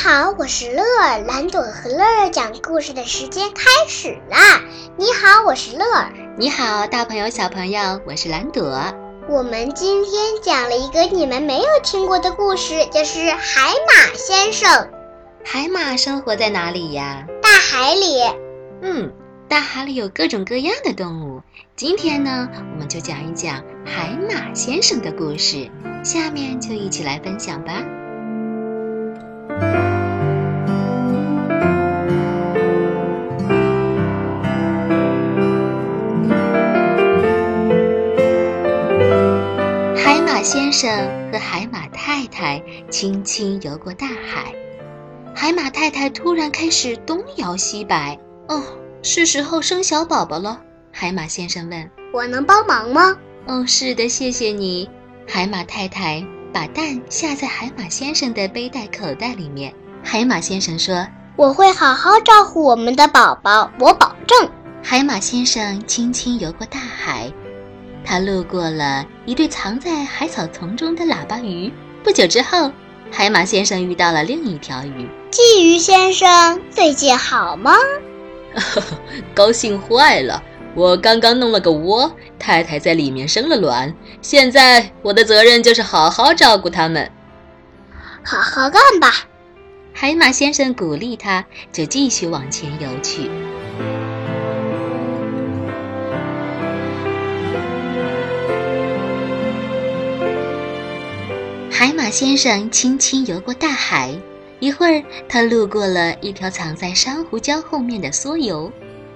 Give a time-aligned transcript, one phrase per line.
[0.00, 4.62] 好，我是乐儿，蓝朵和乐儿讲故事的时间开始啦！
[4.96, 6.12] 你好，我是乐儿。
[6.36, 8.80] 你好，大朋友小朋友，我是蓝朵。
[9.28, 14.88] 我们今天讲了一个你们没有听过的故事，就是海马先生。
[15.44, 17.26] 海马生活在哪里呀？
[17.42, 18.22] 大海里。
[18.82, 19.12] 嗯，
[19.48, 21.42] 大海里有各种各样的动物。
[21.74, 25.68] 今天呢，我们就讲一讲海马先生的故事。
[26.04, 27.82] 下面就一起来分享吧。
[29.60, 29.87] 海
[40.38, 40.88] 马先生
[41.32, 44.54] 和海马太太轻轻游过大海。
[45.34, 48.16] 海马太太突然开始东摇西摆。
[48.46, 48.62] 哦，
[49.02, 50.60] 是时候生小宝宝了。
[50.92, 53.16] 海马先生问：“我能帮忙吗
[53.48, 54.88] ？”“哦，是的，谢谢你。”
[55.26, 59.74] 海马太太把蛋下在海马先生的背带口袋里面。
[60.04, 64.48] 海马先生说：“我会好好照顾我们的宝宝，我保证。”
[64.84, 67.28] 海马先生轻轻游过大海，
[68.08, 71.70] 他路过了一对藏在海草丛中的喇叭鱼。
[72.02, 72.72] 不久之后，
[73.12, 75.06] 海马先生遇到了另一条鱼。
[75.30, 77.74] 鲫鱼先生最近好吗？
[79.36, 80.42] 高兴坏了。
[80.74, 83.94] 我刚刚弄了个窝，太太在里面生了卵。
[84.22, 87.10] 现在我的责任就是好好照顾它们。
[88.24, 89.12] 好好干吧，
[89.92, 93.30] 海马先生鼓励他，就继续往前游去。
[102.08, 104.18] 马先生轻轻游过大海，
[104.60, 108.72] 一会儿，他路过了一条藏在珊瑚礁后面的梭游。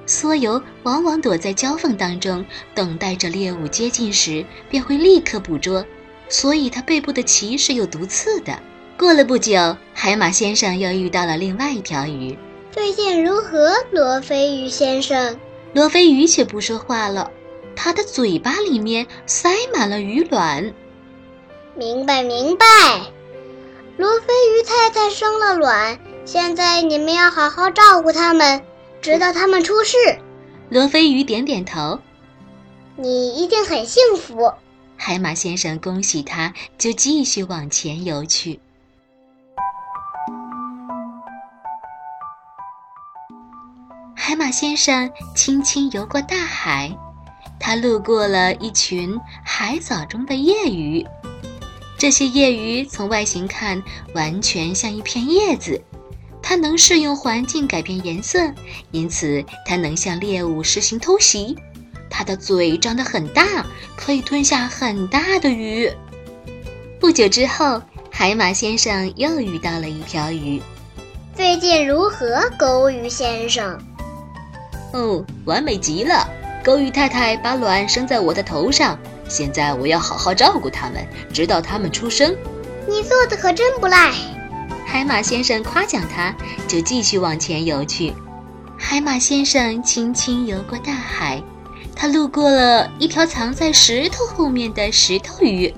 [0.07, 5.83] 梭游往往躲在礁缝当中，等待着猎物接近时便会立刻捕捉，
[6.29, 8.61] 所以它背部的鳍是有毒刺的。
[8.99, 12.37] 过了不久，海马先生又遇到了另外一条鱼。
[12.71, 15.35] 最近如何，罗非鱼先生？
[15.73, 17.31] 罗非鱼却不说话了，
[17.75, 20.75] 它的嘴巴里面塞满了鱼卵。
[21.75, 22.67] 明白，明白。
[23.97, 28.63] 罗非鱼太太生了卵，现在你们要好好照顾它们。
[29.01, 29.97] 直到他们出世，
[30.69, 31.99] 罗非鱼点点头。
[32.95, 34.53] 你一定很幸福，
[34.97, 38.61] 海马先生恭喜他，就继续往前游去。
[44.15, 46.97] 海马先生轻轻游过大海，
[47.59, 51.05] 他路过了一群海藻中的夜鱼，
[52.03, 53.81] 这些叶鱼从外形看，
[54.13, 55.81] 完全像一片叶子。
[56.43, 58.41] 它能适应环境，改变颜色，
[58.91, 61.57] 因此它能向猎物实行偷袭。
[62.11, 63.65] 它的嘴张得很大，
[63.95, 65.89] 可以吞下很大的鱼。
[66.99, 67.81] 不久之后，
[68.11, 70.61] 海马先生又遇到了一条鱼。
[71.37, 73.81] 最近如何，钩鱼先生？
[74.93, 76.29] 哦，完美极了！
[76.65, 78.99] 钩鱼太太把卵生在我的头上，
[79.33, 82.37] 现在我要好好照顾它们，直到它们出生。
[82.87, 84.13] 你做的可真不赖。
[84.87, 86.37] 海马先生夸奖他，
[86.69, 88.13] 就继续往前游去。
[88.77, 91.43] 海马先生轻轻游过大海，
[91.97, 95.73] 他路过了一条藏在石头后面的石头鱼。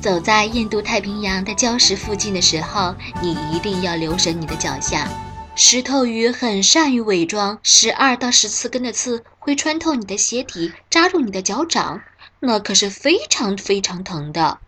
[0.00, 2.92] 走在印度太平洋的礁石附近的时候，
[3.22, 5.08] 你一定要留神你的脚下。
[5.54, 12.00] 石头鱼很善于伪装，十二到十四根的刺会穿透你的鞋底，扎入你的脚掌，
[12.46, 14.58] 那可是非常非常疼的。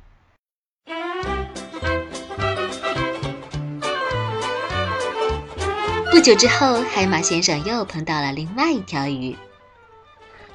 [6.11, 9.37] 不久之后，海马先生又碰到了另外一条鱼。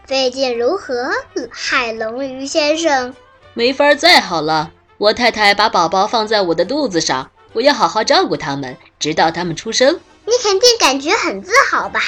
[0.07, 1.11] 最近如何，
[1.51, 3.13] 海龙鱼先生？
[3.53, 4.71] 没法再好了。
[4.97, 9.99] 我太太把宝宝放在我的肚子上，我要好好照顾他们，直到他们出生。
[10.25, 12.01] 你肯定感觉很自豪吧？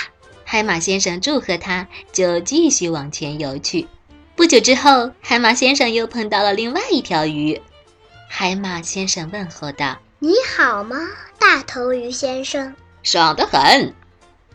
[0.43, 3.87] 海马先生祝贺他，就继续往前游去。
[4.35, 7.61] 不久之后，海马先生又碰到了另外一条鱼。
[8.27, 10.97] 海马先生问候道：“你好吗，
[11.37, 13.93] 大头鱼先生？”爽得很，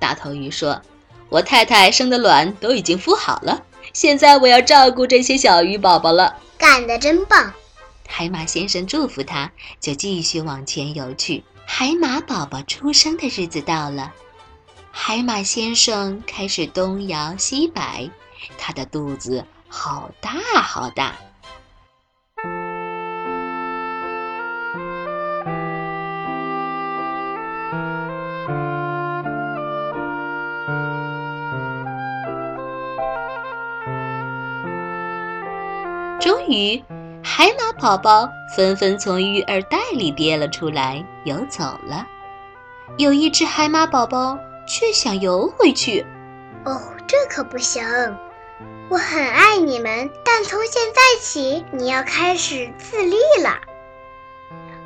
[0.00, 0.82] 大头鱼说
[1.30, 7.52] ：“我太太生的卵都已经孵好了，现在我要照顾这些小鱼宝宝了。”干得真棒！
[8.08, 11.44] 海马先生祝福他，就继续往前游去。
[11.64, 14.12] 海马宝宝出生的日子到了，
[14.90, 18.10] 海马先生开始东摇西摆，
[18.58, 20.30] 他的肚子好大
[20.62, 21.12] 好大。
[36.20, 36.82] 终于，
[37.22, 42.06] 海马宝宝纷纷从育儿袋里跌了出来，游走了。
[42.96, 44.36] 有一只海马宝宝
[44.66, 46.04] 却想游回去。
[46.64, 47.84] 哦，这可不行！
[48.90, 53.58] 我很爱你们，但从现在起，你要开始自立了。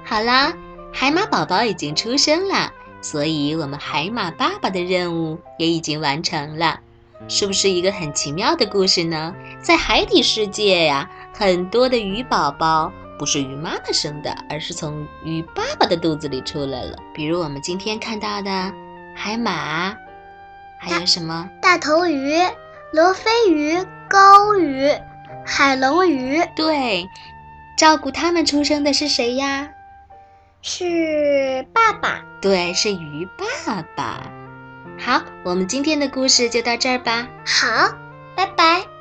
[0.05, 0.53] 好啦，
[0.93, 6.81] 海马宝宝已经出生了，所以我们海马爸爸的任务也已经完成了。
[7.29, 9.33] 是不是一个很奇妙的故事呢？
[9.63, 16.99] 在海底世界呀，很多的鱼宝宝不是鱼妈妈生的，而是从鱼爸爸的肚子里出来了。
[17.15, 18.51] 比如我们今天看到的
[19.15, 19.97] 海马，
[20.81, 22.37] 还有什么大头鱼、
[22.93, 23.79] 罗非鱼、
[24.11, 24.91] 钩鱼、
[25.47, 26.43] 海龙鱼？
[26.55, 27.09] 对，
[27.79, 29.71] 照顾它们出生的是谁呀？
[30.61, 32.23] 是爸爸。
[32.43, 34.31] 对，是鱼爸爸。
[34.99, 37.27] 好，我们今天的故事就到这儿吧。
[37.47, 37.97] 好，
[38.37, 38.92] 拜拜。